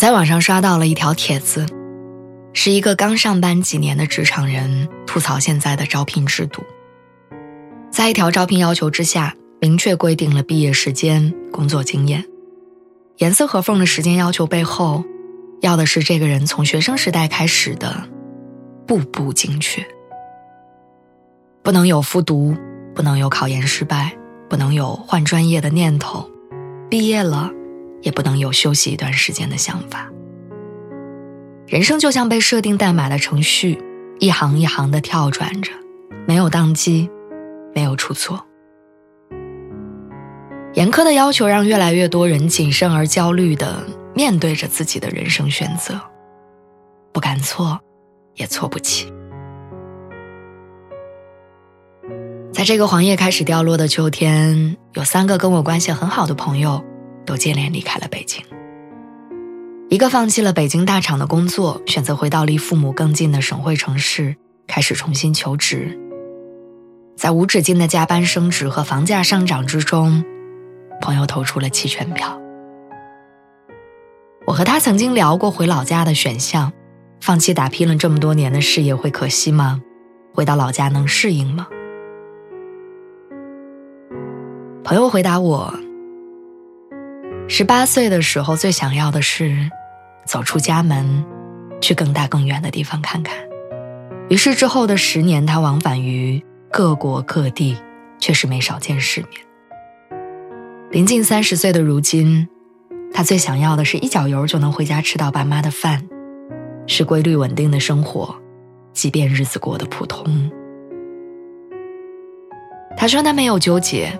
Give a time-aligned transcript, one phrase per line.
[0.00, 1.66] 在网上刷到了一条帖子，
[2.54, 6.62] 是一个刚上班几年的职场人吐槽现在的招聘制度。
[7.90, 12.24] 在一条招聘要求之下，明确规定了毕业时间、工作经验，
[13.18, 15.04] 严丝合缝的时间要求背后，
[15.60, 18.08] 要的是这个人从学生时代开始的
[18.86, 19.86] 步步精确。
[21.62, 22.56] 不能有复读，
[22.94, 24.16] 不能有考研失败，
[24.48, 26.30] 不能有换专业的念头，
[26.88, 27.50] 毕业了。
[28.02, 30.10] 也不能有休息一段时间的想法。
[31.66, 33.82] 人生就像被设定代码的程序，
[34.18, 35.70] 一行一行的跳转着，
[36.26, 37.08] 没有宕机，
[37.74, 38.44] 没有出错。
[40.74, 46.00] 严苛的要求让越来越多人谨慎而焦虑的面对着自己的人生选择，
[47.12, 47.78] 不敢错，
[48.34, 49.12] 也错不起。
[52.52, 56.84] 在这个黄叶开始掉落的秋天，有三个跟我关系很好的朋友。
[57.30, 58.44] 都接连离开了北京。
[59.88, 64.34] 一个放弃了北京大厂的工作，选择回到离父母更近的省会城市，
[64.66, 65.96] 开始重新求职。
[67.16, 70.24] 在无止境的加班升职和房价上涨之中，
[71.00, 72.40] 朋友投出了弃权票。
[74.44, 76.72] 我和他曾经聊过回老家的选项，
[77.20, 79.80] 放弃打拼了这么多年的事业会可惜吗？
[80.34, 81.68] 回到老家能适应吗？
[84.82, 85.72] 朋友回答我。
[87.52, 89.68] 十八岁的时候，最想要的是
[90.24, 91.24] 走出家门，
[91.80, 93.36] 去更大更远的地方看看。
[94.28, 97.76] 于是之后的十年，他往返于各国各地，
[98.20, 99.40] 确实没少见世面。
[100.92, 102.46] 临近三十岁的如今，
[103.12, 106.06] 他最想要的是一脚油就能回家吃到爸妈的饭，
[106.86, 108.32] 是规律稳定的生活，
[108.92, 110.48] 即便日子过得普通。
[112.96, 114.16] 他说他没有纠结，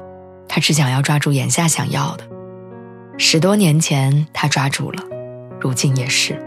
[0.49, 2.29] 他只想要抓住眼下想要的。
[3.23, 5.05] 十多年前，他抓住了，
[5.61, 6.43] 如今也是。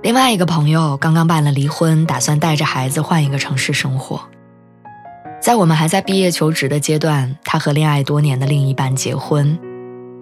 [0.00, 4.20] 另外一个朋友刚刚办了离婚，打算带着孩子换一个城市生活。
[5.42, 9.58] 在我们还在毕业求职的阶段，他和恋爱多年的另一半结婚。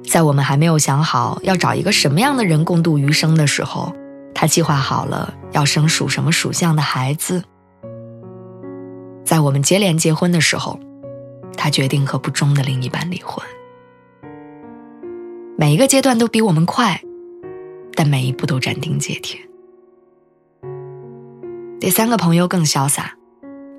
[0.08, 3.94] 在我们还没有想好要找一个什么样的人共度余生的时候，
[4.34, 7.44] 他计划好了要生属什么属相的孩子。
[9.26, 10.80] 在我们接连结婚的时候。
[11.56, 13.44] 他决定和不忠的另一半离婚。
[15.56, 17.00] 每一个阶段都比我们快，
[17.94, 19.38] 但每一步都斩钉截铁。
[21.78, 23.14] 第三个朋友更潇洒，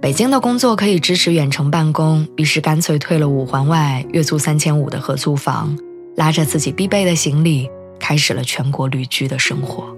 [0.01, 5.77] 北京的工作可以支持远程办公，于是干脆退了五环外月租三千五的合租房，
[6.15, 7.69] 拉着自己必备的行李，
[7.99, 9.95] 开始了全国旅居的生活。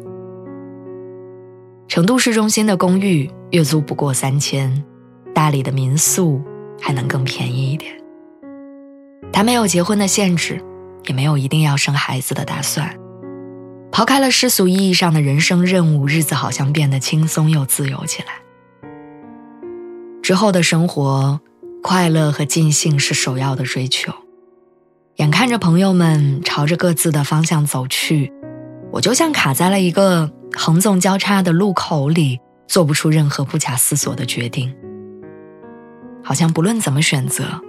[1.87, 4.83] 成都市中心的公寓月租不过三千，
[5.33, 6.41] 大理的民宿。
[6.85, 7.91] 还能更便宜一点。
[9.33, 10.63] 他没有结婚的限制，
[11.07, 12.95] 也没有一定要生孩子的打算。
[13.91, 18.27] 抛开了世俗意义上的人生任务，日子好像变得轻松又自由起来。
[20.21, 21.41] 之后的生活，
[21.81, 24.13] 快乐和尽兴是首要的追求。
[25.15, 28.31] 眼看着朋友们朝着各自的方向走去，
[28.91, 34.71] 我就像卡在了一个横纵交叉的路口里，做不出任何不假思索的决定。
[36.25, 37.61] 好像不论怎么选择，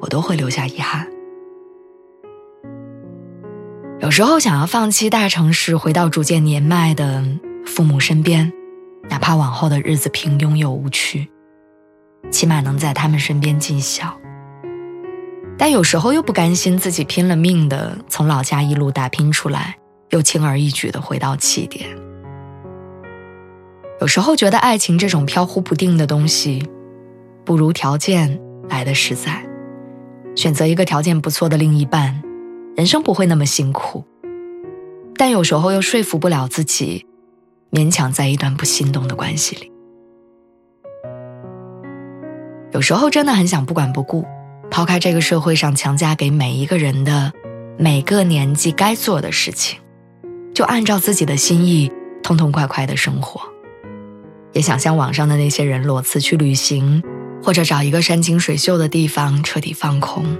[0.00, 1.04] 我都会留下遗憾。
[3.98, 7.24] 有时候想要放弃大城市，回到逐渐年迈的
[7.66, 8.52] 父母身边，
[9.10, 11.28] 哪怕往后的日子平庸又无趣，
[12.30, 14.16] 起码能在他们身边尽孝。
[15.58, 19.76] 但有时候又不甘心自己拼了命的从老家一路打拼出来，
[20.10, 21.88] 又轻而易举的回到起点。
[24.00, 26.62] 有时候觉得爱情这种飘忽不定的东西。
[27.46, 29.46] 不如条件来的实在，
[30.34, 32.20] 选择一个条件不错的另一半，
[32.76, 34.04] 人生不会那么辛苦。
[35.14, 37.06] 但有时候又说服不了自己，
[37.70, 39.72] 勉强在一段不心动的关系里。
[42.72, 44.24] 有时候真的很想不管不顾，
[44.68, 47.32] 抛开这个社会上强加给每一个人的
[47.78, 49.78] 每个年纪该做的事情，
[50.52, 51.92] 就按照自己的心意
[52.24, 53.40] 痛痛快快的生活。
[54.52, 57.02] 也想像网上的那些人裸辞去旅行。
[57.46, 60.36] 或者找一个山清水秀的地方彻底放空。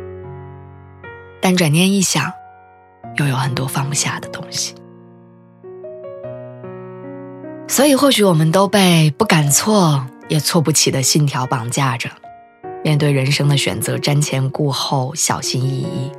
[1.41, 2.33] 但转念一想，
[3.19, 4.75] 又有很多放不下的东西。
[7.69, 12.11] 所以，或许我们都被不敢错也错不起的信条绑架着，
[12.83, 16.11] 面对人生的选择，瞻前顾后，小心翼翼。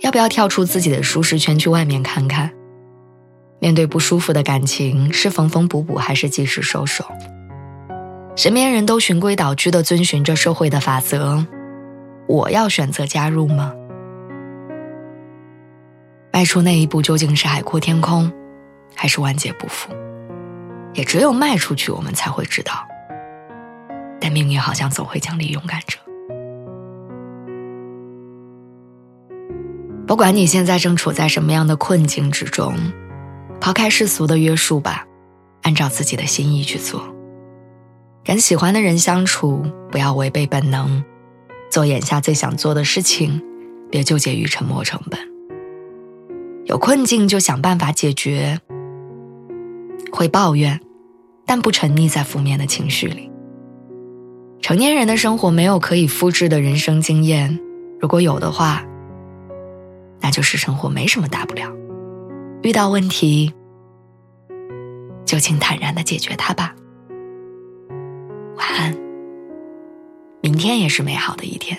[0.00, 2.50] 要不要跳出自己的舒适圈，去外面看看？
[3.58, 7.04] 面对不舒服的感情，是缝缝补补，还是及时收手？
[8.34, 11.44] 身边人都循规蹈矩地遵循着社会的法则，
[12.26, 13.74] 我要选择加入吗？
[16.32, 18.32] 迈出那一步，究竟是海阔天空，
[18.96, 19.92] 还是万劫不复？
[20.94, 22.72] 也只有迈出去，我们才会知道。
[24.18, 25.98] 但命运好像总会奖励勇敢者。
[30.06, 32.74] 不管你现在正处在什么样的困境之中，
[33.60, 35.06] 抛开世俗的约束吧，
[35.62, 37.14] 按照自己的心意去做。
[38.24, 41.02] 跟喜欢的人相处，不要违背本能，
[41.70, 43.42] 做眼下最想做的事情，
[43.90, 45.18] 别纠结于沉没成本。
[46.66, 48.60] 有困境就想办法解决，
[50.12, 50.80] 会抱怨，
[51.44, 53.30] 但不沉溺在负面的情绪里。
[54.60, 57.58] 成年人的生活没有可以复制的人生经验，
[58.00, 58.84] 如果有的话。
[60.24, 61.68] 那就是生活没什么大不了，
[62.62, 63.52] 遇到问题
[65.24, 66.76] 就请坦然的解决它吧。
[68.72, 68.96] 晚安，
[70.40, 71.78] 明天也是美好的一天。